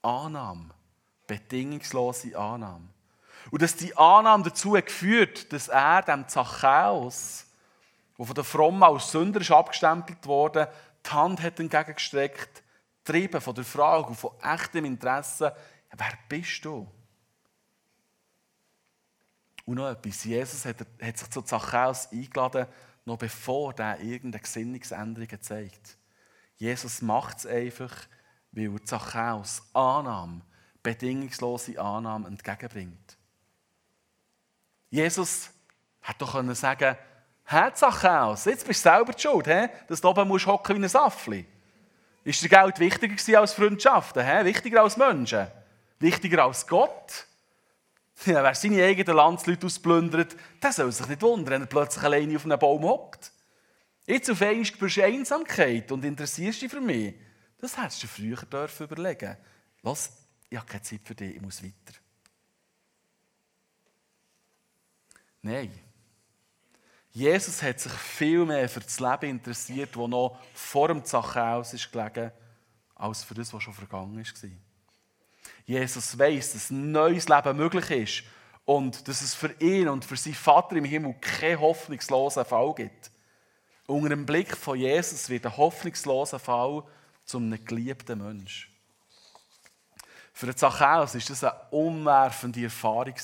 [0.00, 0.70] Annahme.
[1.26, 2.88] Bedingungslose Annahme.
[3.50, 7.46] Und dass die Annahme dazu geführt dass er dem Zachäus,
[8.18, 10.70] der von der Frommen als Sünder ist abgestempelt wurde,
[11.04, 12.62] die Hand hat entgegengestreckt,
[13.04, 15.54] getrieben von der Frage und von echtem Interesse,
[15.90, 16.86] wer bist du?
[19.72, 22.66] Und noch etwas, Jesus hat, hat sich zu Zachäus eingeladen,
[23.06, 25.96] noch bevor er irgendeine Gesinnungsänderung zeigt.
[26.56, 27.90] Jesus macht es einfach,
[28.50, 30.42] weil er Zachäus Annahme,
[30.82, 33.16] bedingungslose Annahme entgegenbringt.
[34.90, 35.48] Jesus
[36.02, 36.94] hat doch können sagen
[37.46, 39.68] Hä, Zachäus, jetzt bist du selber die schuld, he?
[39.88, 41.46] dass du oben musst hocken wie ein Saffli.
[42.24, 44.22] Ist dir Geld wichtiger als Freundschaften?
[44.22, 44.44] He?
[44.44, 45.46] Wichtiger als Menschen?
[45.98, 47.26] Wichtiger als Gott?
[48.24, 52.36] Ja, wer seine eigenen Landsleute ausplündert, der soll sich nicht wundern, wenn er plötzlich alleine
[52.36, 53.32] auf einem Baum hockt.
[54.06, 57.14] Jetzt auf einmal spürst du Einsamkeit und interessierst dich für mich.
[57.58, 59.36] Das hättest du früher dürfen überlegen
[59.82, 60.12] Was?
[60.50, 61.98] Ich habe keine Zeit für dich, ich muss weiter.
[65.40, 65.72] Nein.
[67.12, 71.90] Jesus hat sich viel mehr für das Leben interessiert, das noch vor dem Zachäus ist
[71.92, 72.32] gelegen,
[72.94, 74.50] als für das, was schon vergangen war.
[75.64, 78.24] Jesus weiß, dass ein neues Leben möglich ist
[78.64, 83.10] und dass es für ihn und für seinen Vater im Himmel keinen hoffnungslosen Fall gibt.
[83.86, 86.84] Unter dem Blick von Jesus wird ein hoffnungsloser Fall
[87.24, 88.70] zu einem geliebten Mensch.
[90.32, 93.14] Für den Zachäus war das eine umwerfende Erfahrung,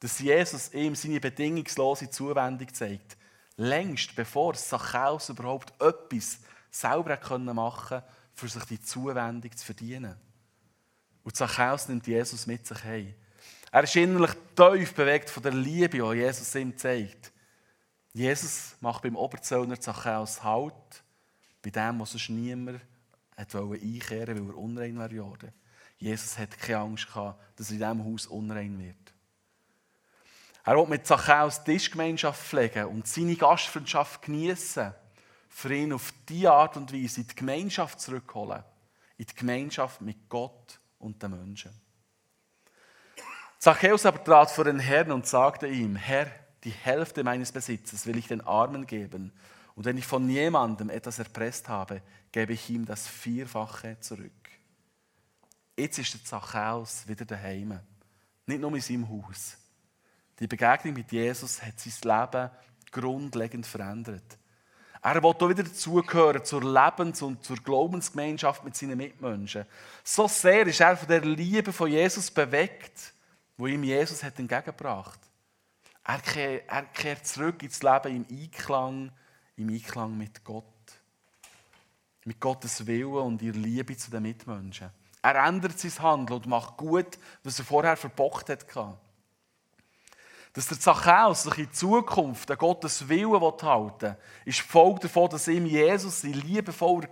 [0.00, 3.16] dass Jesus ihm seine bedingungslose Zuwendung zeigt.
[3.56, 6.38] Längst bevor Zachäus überhaupt etwas
[6.70, 8.04] selber machen konnte,
[8.34, 10.16] für sich die Zuwendung zu verdienen.
[11.30, 13.14] Und Zachäus nimmt Jesus mit sich heim.
[13.70, 17.30] Er ist innerlich tief bewegt von der Liebe, die Jesus ihm zeigt.
[18.12, 20.74] Jesus macht beim Oberzöllner Zachäus Halt,
[21.62, 22.80] bei dem, was sonst niemand
[23.36, 25.52] hat einkehren weil er unrein geworden.
[25.98, 29.14] Jesus hat keine Angst gehabt, dass er in diesem Haus unrein wird.
[30.64, 34.92] Er will mit Zachäus Tischgemeinschaft pflegen und seine Gastfreundschaft genießen,
[35.48, 38.64] für ihn auf diese Art und Weise in die Gemeinschaft zurückholen,
[39.16, 41.72] in die Gemeinschaft mit Gott und den Menschen.
[43.58, 46.30] Zachäus aber trat vor den Herrn und sagte ihm, Herr,
[46.64, 49.32] die Hälfte meines Besitzes will ich den Armen geben,
[49.74, 54.32] und wenn ich von jemandem etwas erpresst habe, gebe ich ihm das Vierfache zurück.
[55.76, 57.80] Jetzt ist der Zachäus wieder daheim,
[58.46, 59.56] nicht nur in seinem Haus.
[60.38, 62.50] Die Begegnung mit Jesus hat sein Leben
[62.90, 64.36] grundlegend verändert.
[65.02, 69.64] Er will auch wieder dazugehören zur Lebens- und zur Glaubensgemeinschaft mit seinen Mitmenschen.
[70.04, 73.14] So sehr ist er von der Liebe von Jesus bewegt,
[73.56, 75.18] wo ihm Jesus hat entgegengebracht.
[76.04, 79.12] Kehrt, er kehrt zurück ins Leben im Einklang,
[79.56, 80.64] im Einklang mit Gott.
[82.24, 84.90] Mit Gottes Willen und ihrer Liebe zu den Mitmenschen.
[85.22, 88.66] Er ändert sein Handeln und macht gut, was er vorher verbockt hat.
[90.52, 95.48] Dass der Zachäus sich in Zukunft an Gottes Willen halten will, ist Folge davon, dass
[95.48, 97.08] ihm Jesus in liebevoller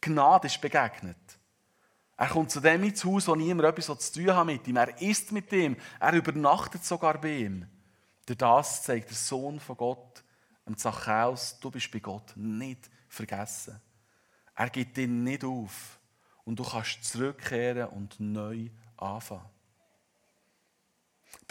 [0.00, 1.16] Gnade ist begegnet.
[2.16, 4.76] Er kommt zu dem ins Haus, wo niemand etwas zu tun hat mit ihm.
[4.76, 5.76] Er isst mit ihm.
[5.98, 7.66] Er übernachtet sogar bei ihm.
[8.26, 10.22] Durch das zeigt der Sohn von Gott
[10.66, 13.80] dem Zachäus, du bist bei Gott nicht vergessen.
[14.54, 15.98] Er gibt ihn nicht auf
[16.44, 19.44] und du kannst zurückkehren und neu anfangen.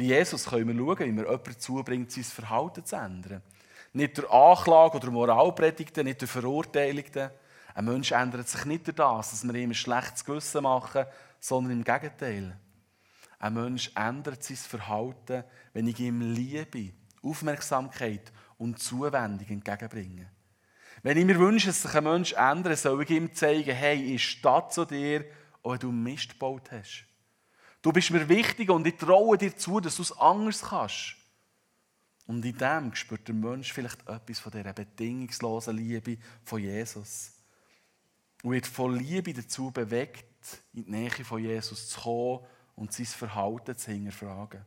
[0.02, 3.44] Bei Jesus können wir schauen, wie man jemanden zubringt, sein Verhalten zu ändern.
[3.94, 7.30] Nicht durch Anklage oder Moralpredigten, nicht durch Verurteilungen.
[7.76, 11.06] Ein Mensch ändert sich nicht durch das, dass wir ihm ein schlechtes Gewissen machen,
[11.40, 12.58] sondern im Gegenteil.
[13.38, 20.32] Ein Mensch ändert sein Verhalten, wenn ich ihm Liebe, Aufmerksamkeit und Zuwendung entgegenbringe.
[21.04, 24.28] Wenn ich mir wünsche, dass sich ein Mensch ändert, soll ich ihm zeigen, hey, ich
[24.28, 25.26] stehe zu dir,
[25.62, 27.06] auch du Mist gebaut hast.
[27.82, 31.16] Du bist mir wichtig und ich traue dir zu, dass du es anders kannst.
[32.28, 37.34] Und in dem spürt der Mensch vielleicht etwas von dieser bedingungslosen Liebe von Jesus.
[38.44, 40.26] Und wird von Liebe dazu bewegt,
[40.74, 44.66] in die Nähe von Jesus zu kommen und sein Verhalten zu hinterfragen.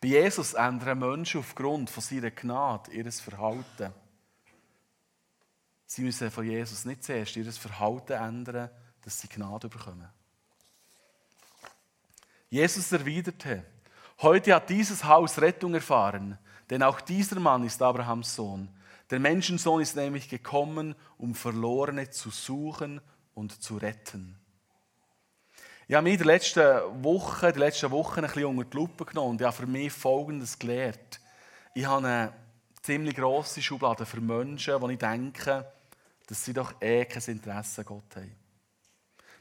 [0.00, 3.92] Bei Jesus ändern Menschen aufgrund von seiner Gnade ihr Verhalten.
[5.86, 8.70] Sie müssen von Jesus nicht zuerst ihr Verhalten ändern,
[9.02, 10.08] dass sie Gnade bekommen.
[12.54, 13.64] Jesus erwiderte,
[14.22, 16.38] heute hat dieses Haus Rettung erfahren,
[16.70, 18.68] denn auch dieser Mann ist Abrahams Sohn.
[19.10, 23.00] Der Menschensohn ist nämlich gekommen, um Verlorene zu suchen
[23.34, 24.38] und zu retten.
[25.88, 29.04] Ich habe mich in den letzten Wochen, die letzten Wochen ein bisschen unter die Lupe
[29.04, 31.20] genommen und ich habe für mich Folgendes gelernt.
[31.74, 32.32] Ich habe eine
[32.82, 35.66] ziemlich grosse Schublade für Menschen, wo ich denke,
[36.28, 38.36] dass sie doch eh kein Interesse an Gott haben.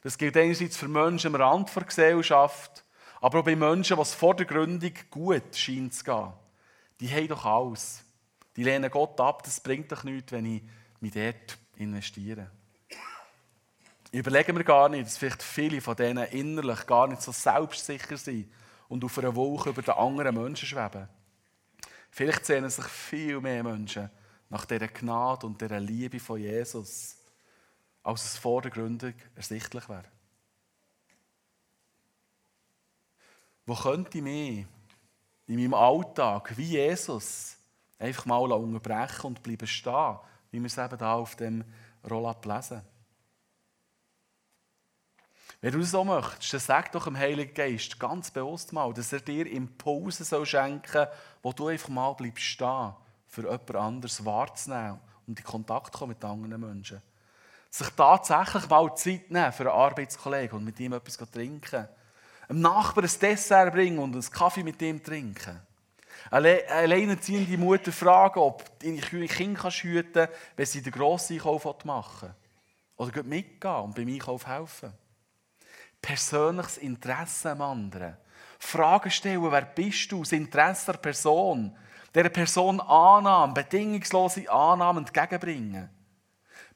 [0.01, 2.82] Das gilt einerseits für Menschen am Rand der Gesellschaft,
[3.23, 6.33] aber auch bei Menschen, was vor der Gründung gut scheint zu gehen.
[6.99, 8.03] Die haben doch alles.
[8.53, 10.61] Die lehnen Gott ab, das bringt doch nichts, wenn ich
[10.99, 12.51] mich dort investiere.
[14.11, 18.17] Ich überlege mir gar nicht, dass vielleicht viele von denen innerlich gar nicht so selbstsicher
[18.17, 18.51] sind
[18.89, 21.07] und auf einer Wolke über den anderen Menschen schweben.
[22.11, 24.11] Vielleicht sehnen sich viel mehr Menschen
[24.49, 27.15] nach dieser Gnade und dieser Liebe von Jesus,
[28.03, 30.12] als es vor der Gründung ersichtlich wäre.
[33.65, 34.65] Wo könnte ich mich
[35.47, 37.55] in meinem Alltag, wie Jesus,
[37.97, 40.17] einfach mal unterbrechen und bleiben stehen,
[40.51, 41.63] wie wir es eben hier auf dem
[42.09, 42.81] Roll-up lesen?
[45.61, 49.21] Wenn du so möchtest, dann sag doch dem Heiligen Geist ganz bewusst mal, dass er
[49.21, 51.07] dir Impulse soll schenken soll,
[51.41, 52.93] wo du einfach mal bleibst stehen,
[53.27, 57.01] für jemand anderes wahrzunehmen und in Kontakt kommen mit anderen Menschen.
[57.69, 61.87] Sich tatsächlich mal Zeit nehmen für einen Arbeitskollegen und mit ihm etwas trinken.
[62.49, 65.59] Einem Nachbarn ein Dessert bringen und einen Kaffee mit ihm trinken.
[66.31, 72.33] Eine alleinerziehende Mutter fragen, ob ihre Kinder hüten kann, wenn sie den grossen Einkauf machen
[72.95, 74.93] Oder mitgehen und beim Einkauf helfen
[76.03, 78.17] persönliches Interesse am anderen.
[78.59, 80.19] Fragen stellen, wer bist du?
[80.19, 81.75] Das Interesse der Person.
[82.13, 85.89] Der Person Annahme, bedingungslose Annahme entgegenbringen.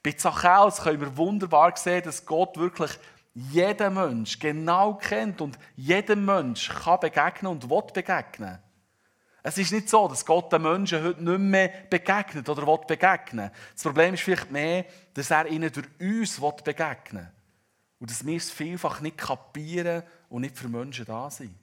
[0.01, 2.91] Bei Zachäus können wir wunderbar sehen, dass Gott wirklich
[3.37, 8.57] jeden Mensch genau kennt und jedem Mensch kann begegnen und will begegnen.
[9.43, 13.51] Es ist nicht so, dass Gott den Menschen heute nicht mehr begegnet oder will begegnen.
[13.73, 17.31] Das Problem ist vielleicht mehr, dass er ihnen durch uns begegnen will.
[17.99, 21.55] Und dass wir es vielfach nicht kapieren und nicht für Menschen da sind.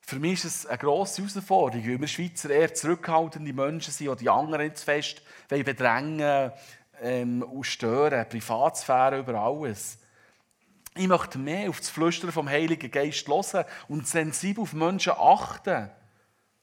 [0.00, 4.24] Für mich ist es eine grosse Herausforderung, weil wir Schweizer eher zurückhaltende Menschen sind, die
[4.24, 6.52] die anderen nicht zu fest bedrängen
[7.00, 9.98] ähm, stören, Privatsphäre über alles.
[10.94, 15.90] Ich möchte mehr auf das Flüstern vom Heiligen Geist hören und sensibel auf Menschen achten,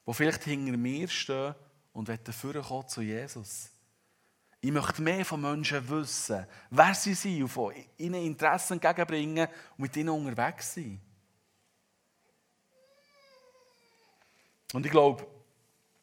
[0.06, 1.54] die vielleicht hinter mir stehen
[1.92, 3.70] und kommen zu Jesus.
[4.62, 9.78] Ich möchte mehr von Menschen wissen, wer sie sind und von ihnen Interessen entgegenbringen und
[9.78, 11.00] mit ihnen unterwegs sein.
[14.72, 15.26] Und ich glaube,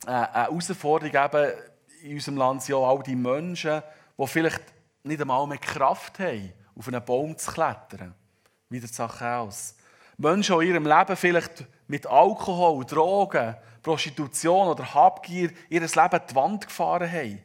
[0.06, 1.54] äh, eine Herausforderung eben
[2.02, 3.82] in unserem Land sind auch all die Menschen,
[4.18, 4.64] die vielleicht
[5.04, 8.14] nicht einmal mehr Kraft haben, auf einen Baum zu klettern,
[8.70, 9.76] wie der Zachäus.
[10.18, 16.36] Menschen, die in ihrem Leben vielleicht mit Alkohol, Drogen, Prostitution oder Habgier ihr Leben die
[16.36, 17.42] Wand gefahren haben.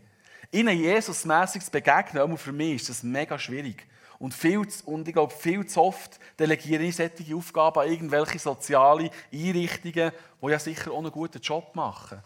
[0.50, 3.86] Ihnen Jesus-mässig zu begegnen, auch für mich ist das mega schwierig.
[4.18, 9.10] Und, viel, und ich glaube, viel zu oft delegiere ich solche Aufgaben an irgendwelche soziale
[9.32, 12.22] Einrichtungen, die ja sicher auch einen guten Job machen.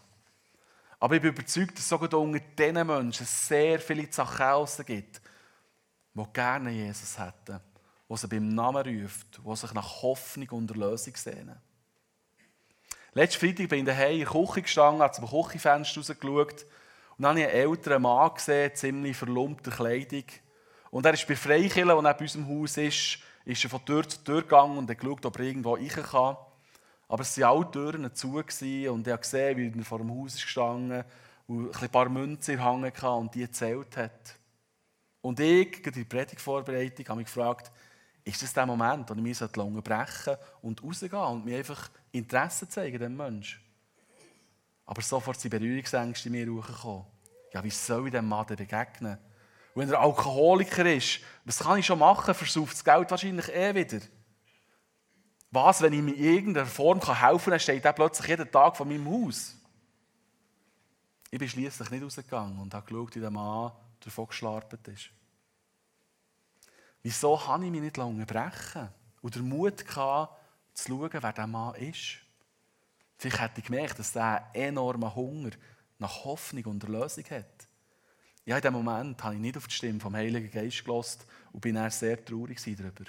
[0.99, 5.21] Aber ich bin überzeugt, dass sogar unter diesen Menschen sehr viele Zachäusen gibt,
[6.13, 7.59] die gerne Jesus hätten,
[8.09, 11.61] die sie beim Namen ruft, die sich nach Hoffnung und Erlösung sehnen.
[13.13, 16.65] Letzten Freitag bin ich daheim in der Küche gestanden, habe zum Küchenfenster rausgeschaut
[17.17, 20.25] und dann habe ich einen älteren Mann gesehen, ziemlich verlumpter Kleidung.
[20.91, 24.23] Und er ist bei Freikirche, der neben unserem Haus ist, ist er von Tür zu
[24.23, 26.37] Tür gegangen und hat geschaut, ob er irgendwo rein kann.
[27.07, 30.33] Aber es waren alle Türen zu und ich habe gesehen, wie er vor dem Haus
[30.33, 31.03] gestanden
[31.47, 34.35] und ein paar Münzen hatte und die erzählt hat.
[35.21, 37.71] Und ich, in der Predigtvorbereitung, habe mich gefragt,
[38.23, 42.99] ist das der Moment, wo ich mich brechen und rausgehen und mir einfach Interesse zeigen,
[42.99, 43.61] dem Menschen?
[44.85, 47.05] Aber sofort sind Berührungsängste in mir hochgekommen.
[47.53, 49.17] Ja, wie soll ich dem Mann begegnen?
[49.73, 52.33] Und wenn er Alkoholiker ist, was kann ich schon machen?
[52.33, 53.99] Versauft das Geld wahrscheinlich eh wieder.
[55.51, 58.85] Was, wenn ich mir in irgendeiner Form helfen kann, steht er plötzlich jeden Tag vor
[58.85, 59.55] meinem Haus.
[61.29, 65.09] Ich bin schließlich nicht rausgegangen und habe geschaut, wie der Mann davon geschlarpet ist.
[67.03, 68.89] Wieso kann ich mich nicht lange brechen?
[69.21, 70.37] Und den Mut gehabt,
[70.73, 72.19] zu schauen, wer dieser Mann ist.
[73.17, 75.51] Vielleicht hätte ich gemerkt, dass er enormen Hunger
[75.97, 77.67] nach Hoffnung und Erlösung hat.
[78.45, 81.61] Ja, in dem Moment habe ich nicht auf die Stimme vom Heiligen Geist gelost und
[81.61, 83.05] bin sehr traurig darüber.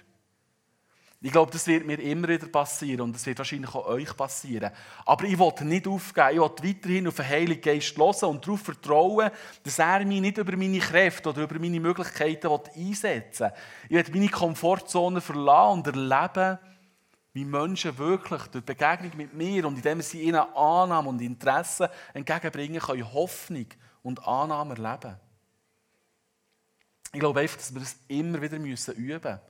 [1.20, 4.70] Ich glaube, das wird mir immer wieder passieren und das wird wahrscheinlich auch euch passieren.
[5.04, 6.28] Aber ich will nicht aufgeben.
[6.31, 9.31] Ich will weiterhin auf den Heiligen Geist hören und darauf vertrauen,
[9.64, 13.52] dass er mich nicht über meine Kräfte oder über meine Möglichkeiten einsetzen will.
[13.88, 16.59] Ich werde meine Komfortzone verlassen und erleben,
[17.33, 22.81] wie Menschen wirklich durch Begegnung mit mir und indem sie ihnen Annahme und Interesse entgegenbringen
[22.81, 23.66] können, Hoffnung
[24.02, 25.16] und Annahme erleben.
[27.12, 29.40] Ich glaube einfach, dass wir das immer wieder üben müssen.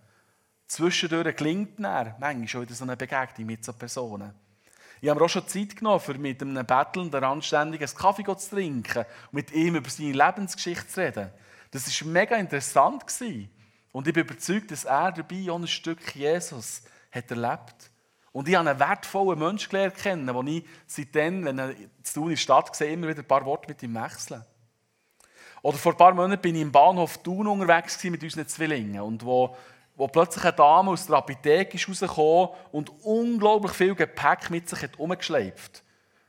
[0.68, 4.34] Zwischendurch klingt dann manchmal schon wieder so eine Begegnung mit so Personen.
[5.00, 9.04] Ich habe mir auch schon Zeit genommen, für mit einem bettelnden, anständigen Kaffee zu trinken
[9.26, 11.30] und mit ihm über seine Lebensgeschichte zu reden.
[11.70, 13.04] Das war mega interessant.
[13.92, 17.90] Und ich bin überzeugt, dass er dabei auch ein Stück Jesus hat erlebt.
[18.32, 22.24] Und ich habe einen wertvollen Menschen gelernt kennen, den ich seitdem, wenn er zu Thun
[22.24, 24.44] in der Stadt sehe, immer wieder ein paar Worte mit ihm wechseln.
[25.62, 29.24] Oder vor ein paar Monaten bin ich im Bahnhof Thun unterwegs mit unseren Zwillingen und
[29.24, 29.56] wo
[29.98, 34.80] wo plötzlich eine Dame aus der Apotheke ist rausgekommen und unglaublich viel Gepäck mit sich
[34.80, 35.82] hat umgeschleift.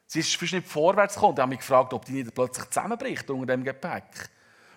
[0.07, 1.35] Sie ist fast nicht vorwärts gekommen.
[1.35, 4.29] Ich habe mich gefragt, ob die nicht plötzlich zusammenbricht unter dem Gepäck.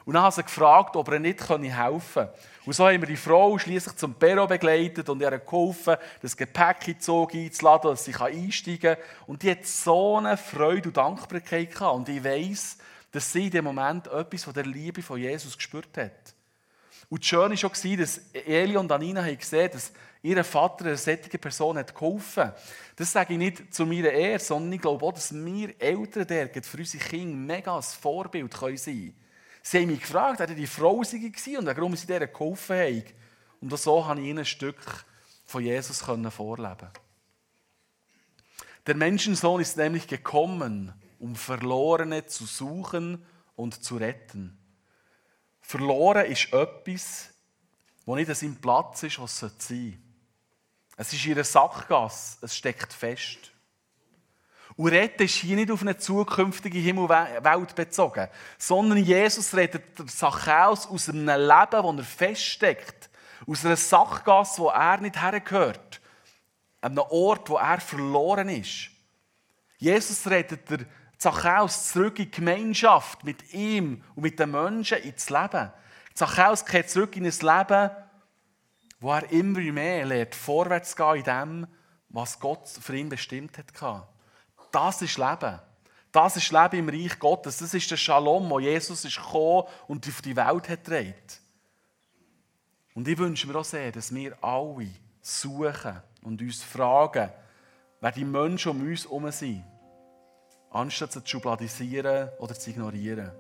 [0.05, 1.72] Und dann habe sie gefragt, ob er nicht helfen
[2.14, 2.28] kann.
[2.66, 6.87] Und so haben wir die Frau schließlich zum Perro begleitet und ihr geholfen, das Gepäck
[6.88, 9.05] in den Zug einzuladen, dass sie einsteigen kann.
[9.26, 11.96] Und die hat so eine Freude und Dankbarkeit gehabt.
[11.96, 12.76] Und ich weiss,
[13.11, 16.35] dass sie in dem Moment etwas von der Liebe von Jesus gespürt hat.
[17.12, 20.96] Und das Schöne war auch, dass Eli und Anina haben gesehen dass ihr Vater einer
[20.96, 22.59] solchen Person hat geholfen hat.
[22.96, 26.48] Das sage ich nicht zu meiner Ehre, sondern ich glaube auch, dass wir Eltern der
[26.64, 29.14] für unsere Kinder mega ein Vorbild sein können.
[29.62, 33.05] Sie haben mich gefragt, wer die Frau war und warum sie dieser geholfen haben.
[33.61, 34.81] Und so konnte ich ihnen ein Stück
[35.44, 36.88] von Jesus vorleben.
[38.87, 43.22] Der Menschensohn ist nämlich gekommen, um Verlorene zu suchen
[43.55, 44.62] und zu retten.
[45.62, 47.31] Verloren ist etwas,
[48.05, 49.98] das nicht an seinem Platz ist, was sein sollte.
[50.96, 53.53] Es ist ihre Sackgasse, es steckt fest.
[54.77, 61.09] Und retten ist hier nicht auf eine zukünftige Himmelwelt bezogen, sondern Jesus redet Zachäus aus
[61.09, 63.11] einem Leben, wo er feststeckt.
[63.46, 66.01] Aus einer Sackgasse, wo er nicht hergehört.
[66.81, 68.90] An einem Ort, wo er verloren ist.
[69.79, 70.81] Jesus redet der
[71.22, 75.70] Zachäus zurück in Gemeinschaft mit ihm und mit den Menschen ins Leben.
[76.14, 77.90] Zachäus kehrt zurück in ein Leben,
[78.98, 81.66] wo er immer mehr lernt, vorwärts zu gehen in dem,
[82.08, 84.08] was Gott für ihn bestimmt hat.
[84.72, 85.61] Das ist Leben.
[86.11, 87.59] Das ist Leben im Reich Gottes.
[87.59, 91.40] Das ist der Shalom, wo Jesus ist gekommen und auf die Welt hat gedreht.
[92.94, 94.90] Und ich wünsche mir auch sehr, dass wir alle
[95.20, 97.30] suchen und uns fragen,
[98.01, 99.62] wer die Menschen um uns herum sind
[100.73, 103.31] anstatt sie zu schubladisieren oder zu ignorieren.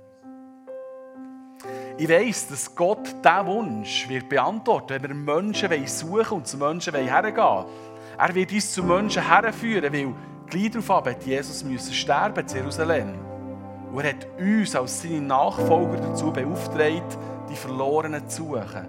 [1.96, 6.94] Ich weiss, dass Gott diesen Wunsch wird beantworten wenn wir Menschen suchen und zu Menschen
[6.94, 7.66] hergehen wollen.
[8.18, 10.14] Er wird uns zu Menschen herführen, weil
[10.46, 13.14] gleich darauf hat Jesus müssen sterben in Jerusalem.
[13.92, 17.18] Und er hat uns als seine Nachfolger dazu beauftragt,
[17.48, 18.86] die Verlorenen zu suchen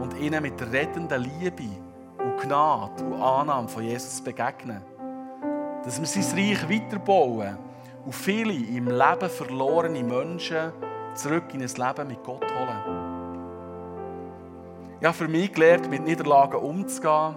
[0.00, 1.70] und ihnen mit der rettenden Liebe
[2.18, 4.82] und Gnade und Annahme von Jesus begegnen.
[5.84, 7.58] dass wir sein Reich weiterbauen
[8.04, 10.72] und viele im Leben verlorene Menschen
[11.14, 13.14] zurück in ein Leben mit Gott holen.
[15.00, 17.36] Ich habe für mich gelernt, mit Niederlagen umzugehen,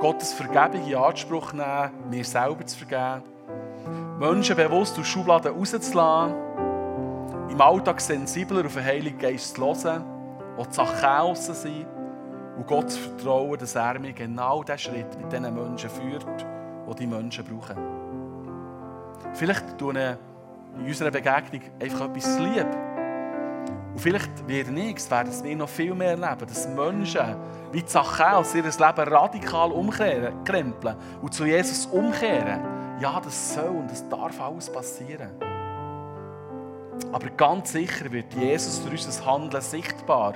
[0.00, 3.22] Gottes Vergebung in Anspruch nehmen, mir selber zu vergeben,
[4.18, 6.34] Menschen bewusst aus Schubladen rauszulassen,
[7.50, 10.04] im Alltag sensibler auf den Heiligen Geist zu hören,
[10.58, 11.86] auch die Sachen sind
[12.56, 16.26] und Gott zu vertrauen, dass er mir genau diesen Schritt mit diesen Menschen führt,
[16.88, 17.95] die die Menschen brauchen.
[19.36, 22.66] Vielleicht tun in unserer Begegnung einfach etwas lieb.
[23.92, 27.36] Und vielleicht wird nichts, werden wir noch viel mehr erleben, dass Menschen
[27.70, 32.60] wie Zachäus ihr Leben radikal umkrempeln und zu Jesus umkehren.
[32.98, 35.30] Ja, das soll und das darf alles passieren.
[37.12, 40.32] Aber ganz sicher wird Jesus durch unser Handeln sichtbar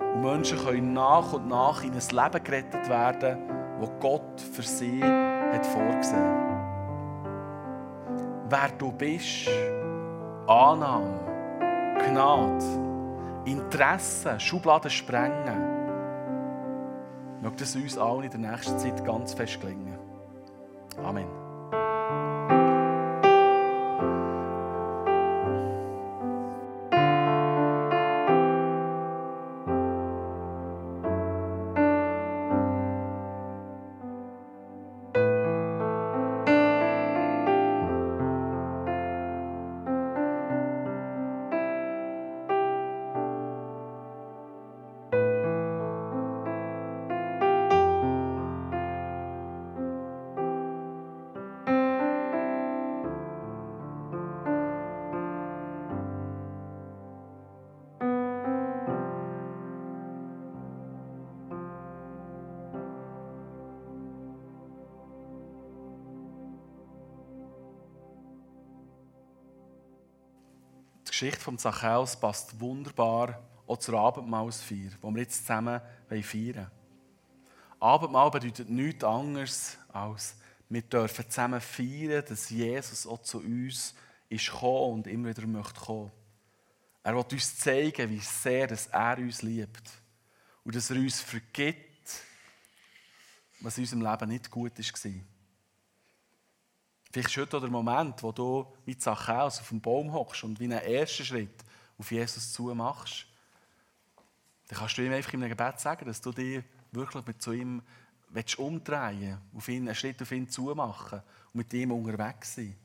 [0.00, 3.38] und Menschen können nach und nach in ein Leben gerettet werden,
[3.80, 6.55] das Gott für sie hat vorgesehen.
[8.48, 9.48] Wer du bist,
[10.46, 11.18] Annahme,
[11.98, 12.64] Gnade,
[13.44, 15.76] Interesse, Schubladen sprengen,
[17.42, 19.98] möge das uns allen in der nächsten Zeit ganz fest gelingen.
[21.02, 21.45] Amen.
[71.18, 76.70] Geschichte von Zachäus passt wunderbar auch zur Abendmahlsfeier, die wir jetzt zusammen feiern wollen.
[77.80, 80.36] Abendmahl bedeutet nichts anderes, als
[80.68, 83.94] wir dürfen zusammen feiern, dass Jesus auch zu uns
[84.28, 86.12] ist gekommen und immer wieder möchte kommen.
[87.02, 89.90] Er will uns zeigen, wie sehr dass er uns liebt
[90.64, 92.12] und dass er uns vergibt,
[93.60, 95.12] was in unserem Leben nicht gut war.
[97.12, 100.64] Vielleicht ist heute der Moment, wo du wie Zachäus auf dem Baum hockst und wie
[100.64, 101.64] einen ersten Schritt
[101.98, 103.26] auf Jesus zu machst.
[104.68, 107.52] Dann kannst du ihm einfach in einem Gebet sagen, dass du dich wirklich mit zu
[107.52, 107.82] ihm
[108.30, 109.38] willst umdrehen
[109.68, 112.76] ihn, einen Schritt auf ihn zu machen und mit ihm unterwegs sein.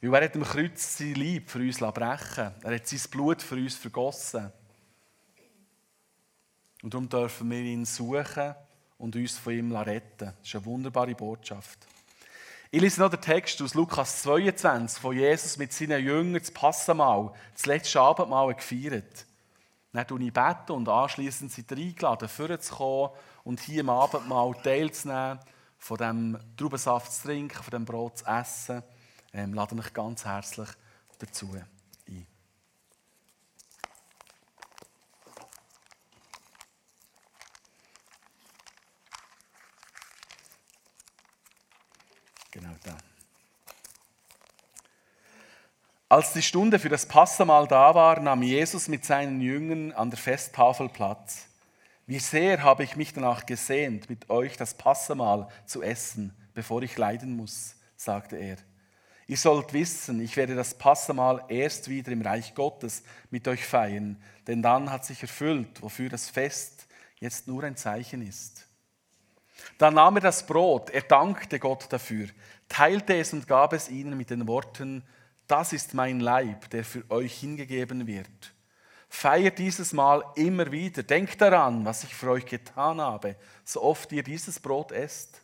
[0.00, 3.56] Weil er hat am Kreuz sein Leib für uns brechen Er hat sein Blut für
[3.56, 4.52] uns vergossen.
[6.82, 8.54] Und darum dürfen wir ihn suchen
[8.98, 10.32] und uns von ihm retten.
[10.38, 11.86] Das ist eine wunderbare Botschaft.
[12.74, 17.32] Ich lese noch den Text aus Lukas 22, wo Jesus mit seinen Jüngern das Passamal,
[17.52, 19.26] das letzte Abendmahl gefeiert.
[19.92, 23.10] Dann tue ich beten und anschließend sind sie eingeladen, vorzukommen
[23.44, 25.38] und hier im Abendmahl teilzunehmen,
[25.78, 28.82] von dem Traubensaft zu trinken, von dem Brot zu essen.
[29.32, 30.70] Ähm, lade mich ganz herzlich
[31.20, 31.54] dazu.
[42.54, 42.96] Genau da.
[46.14, 50.16] Als die Stunde für das Passamal da war, nahm Jesus mit seinen Jüngern an der
[50.16, 51.48] Festtafel Platz.
[52.06, 56.96] Wie sehr habe ich mich danach gesehnt, mit euch das Passamal zu essen, bevor ich
[56.96, 58.58] leiden muss, sagte er.
[59.26, 64.22] Ihr sollt wissen, ich werde das Passamal erst wieder im Reich Gottes mit euch feiern,
[64.46, 66.86] denn dann hat sich erfüllt, wofür das Fest
[67.18, 68.68] jetzt nur ein Zeichen ist.
[69.78, 72.28] Dann nahm er das Brot, er dankte Gott dafür,
[72.68, 75.02] teilte es und gab es ihnen mit den Worten,
[75.46, 78.54] das ist mein Leib, der für euch hingegeben wird.
[79.08, 84.10] Feiert dieses Mal immer wieder, denkt daran, was ich für euch getan habe, so oft
[84.12, 85.40] ihr dieses Brot esst.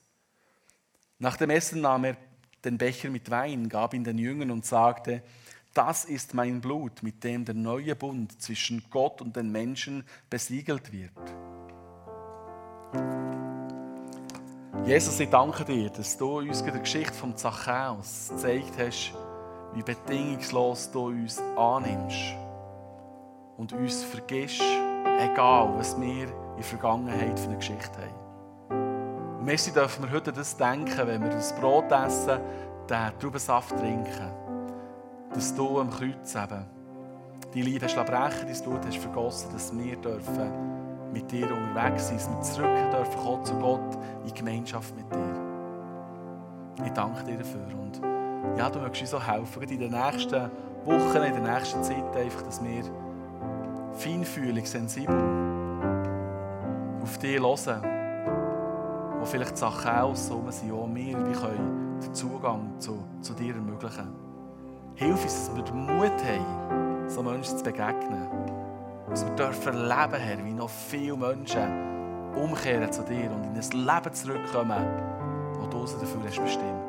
[1.19, 2.17] Nach dem Essen nahm er
[2.65, 5.23] den Becher mit Wein, gab ihn den Jüngern und sagte,
[5.75, 10.93] das ist mein Blut, mit dem der neue Bund zwischen Gott und den Menschen besiegelt
[10.93, 11.13] wird.
[14.85, 19.13] Jesus, ich danke dir, dass du uns in der Geschichte vom Zachäus gezeigt hast,
[19.75, 22.35] wie bedingungslos du uns annimmst
[23.57, 24.62] und uns vergisst,
[25.18, 29.39] egal was wir in der Vergangenheit für eine Geschichte haben.
[29.39, 32.41] Und merci dürfen wir heute das denken, wenn wir das Brot essen,
[32.89, 34.31] den Traubensaft trinken,
[35.33, 36.66] dass du am Kreuz eben
[37.55, 42.21] die Liebe hast brechen, dein Blut hast vergossen, dass wir dürfen mit dir unterwegs sind,
[42.21, 46.85] dass wir zurück dürfen kommen zu Gott in Gemeinschaft mit dir.
[46.85, 47.66] Ich danke dir dafür.
[47.81, 48.01] Und
[48.57, 50.51] ja, du möchtest uns so helfen, in den nächsten
[50.84, 52.82] Wochen, in der nächsten Zeit, einfach, dass wir
[53.95, 55.16] feinfühlig, sensibel
[57.03, 57.82] auf dich hören,
[59.18, 63.55] wo vielleicht die Sachen außen sind, auch wir, wir können den Zugang zu, zu dir
[63.55, 64.09] ermöglichen.
[64.95, 68.28] Hilf uns, dass wir den Mut haben, so Menschen zu begegnen.
[69.09, 71.91] Dass wir dürfen erleben, Herr, wie noch viele Menschen
[72.36, 74.86] umkehren zu dir und in ein Leben zurückkommen,
[75.72, 76.80] das du dafür hast bestimmt.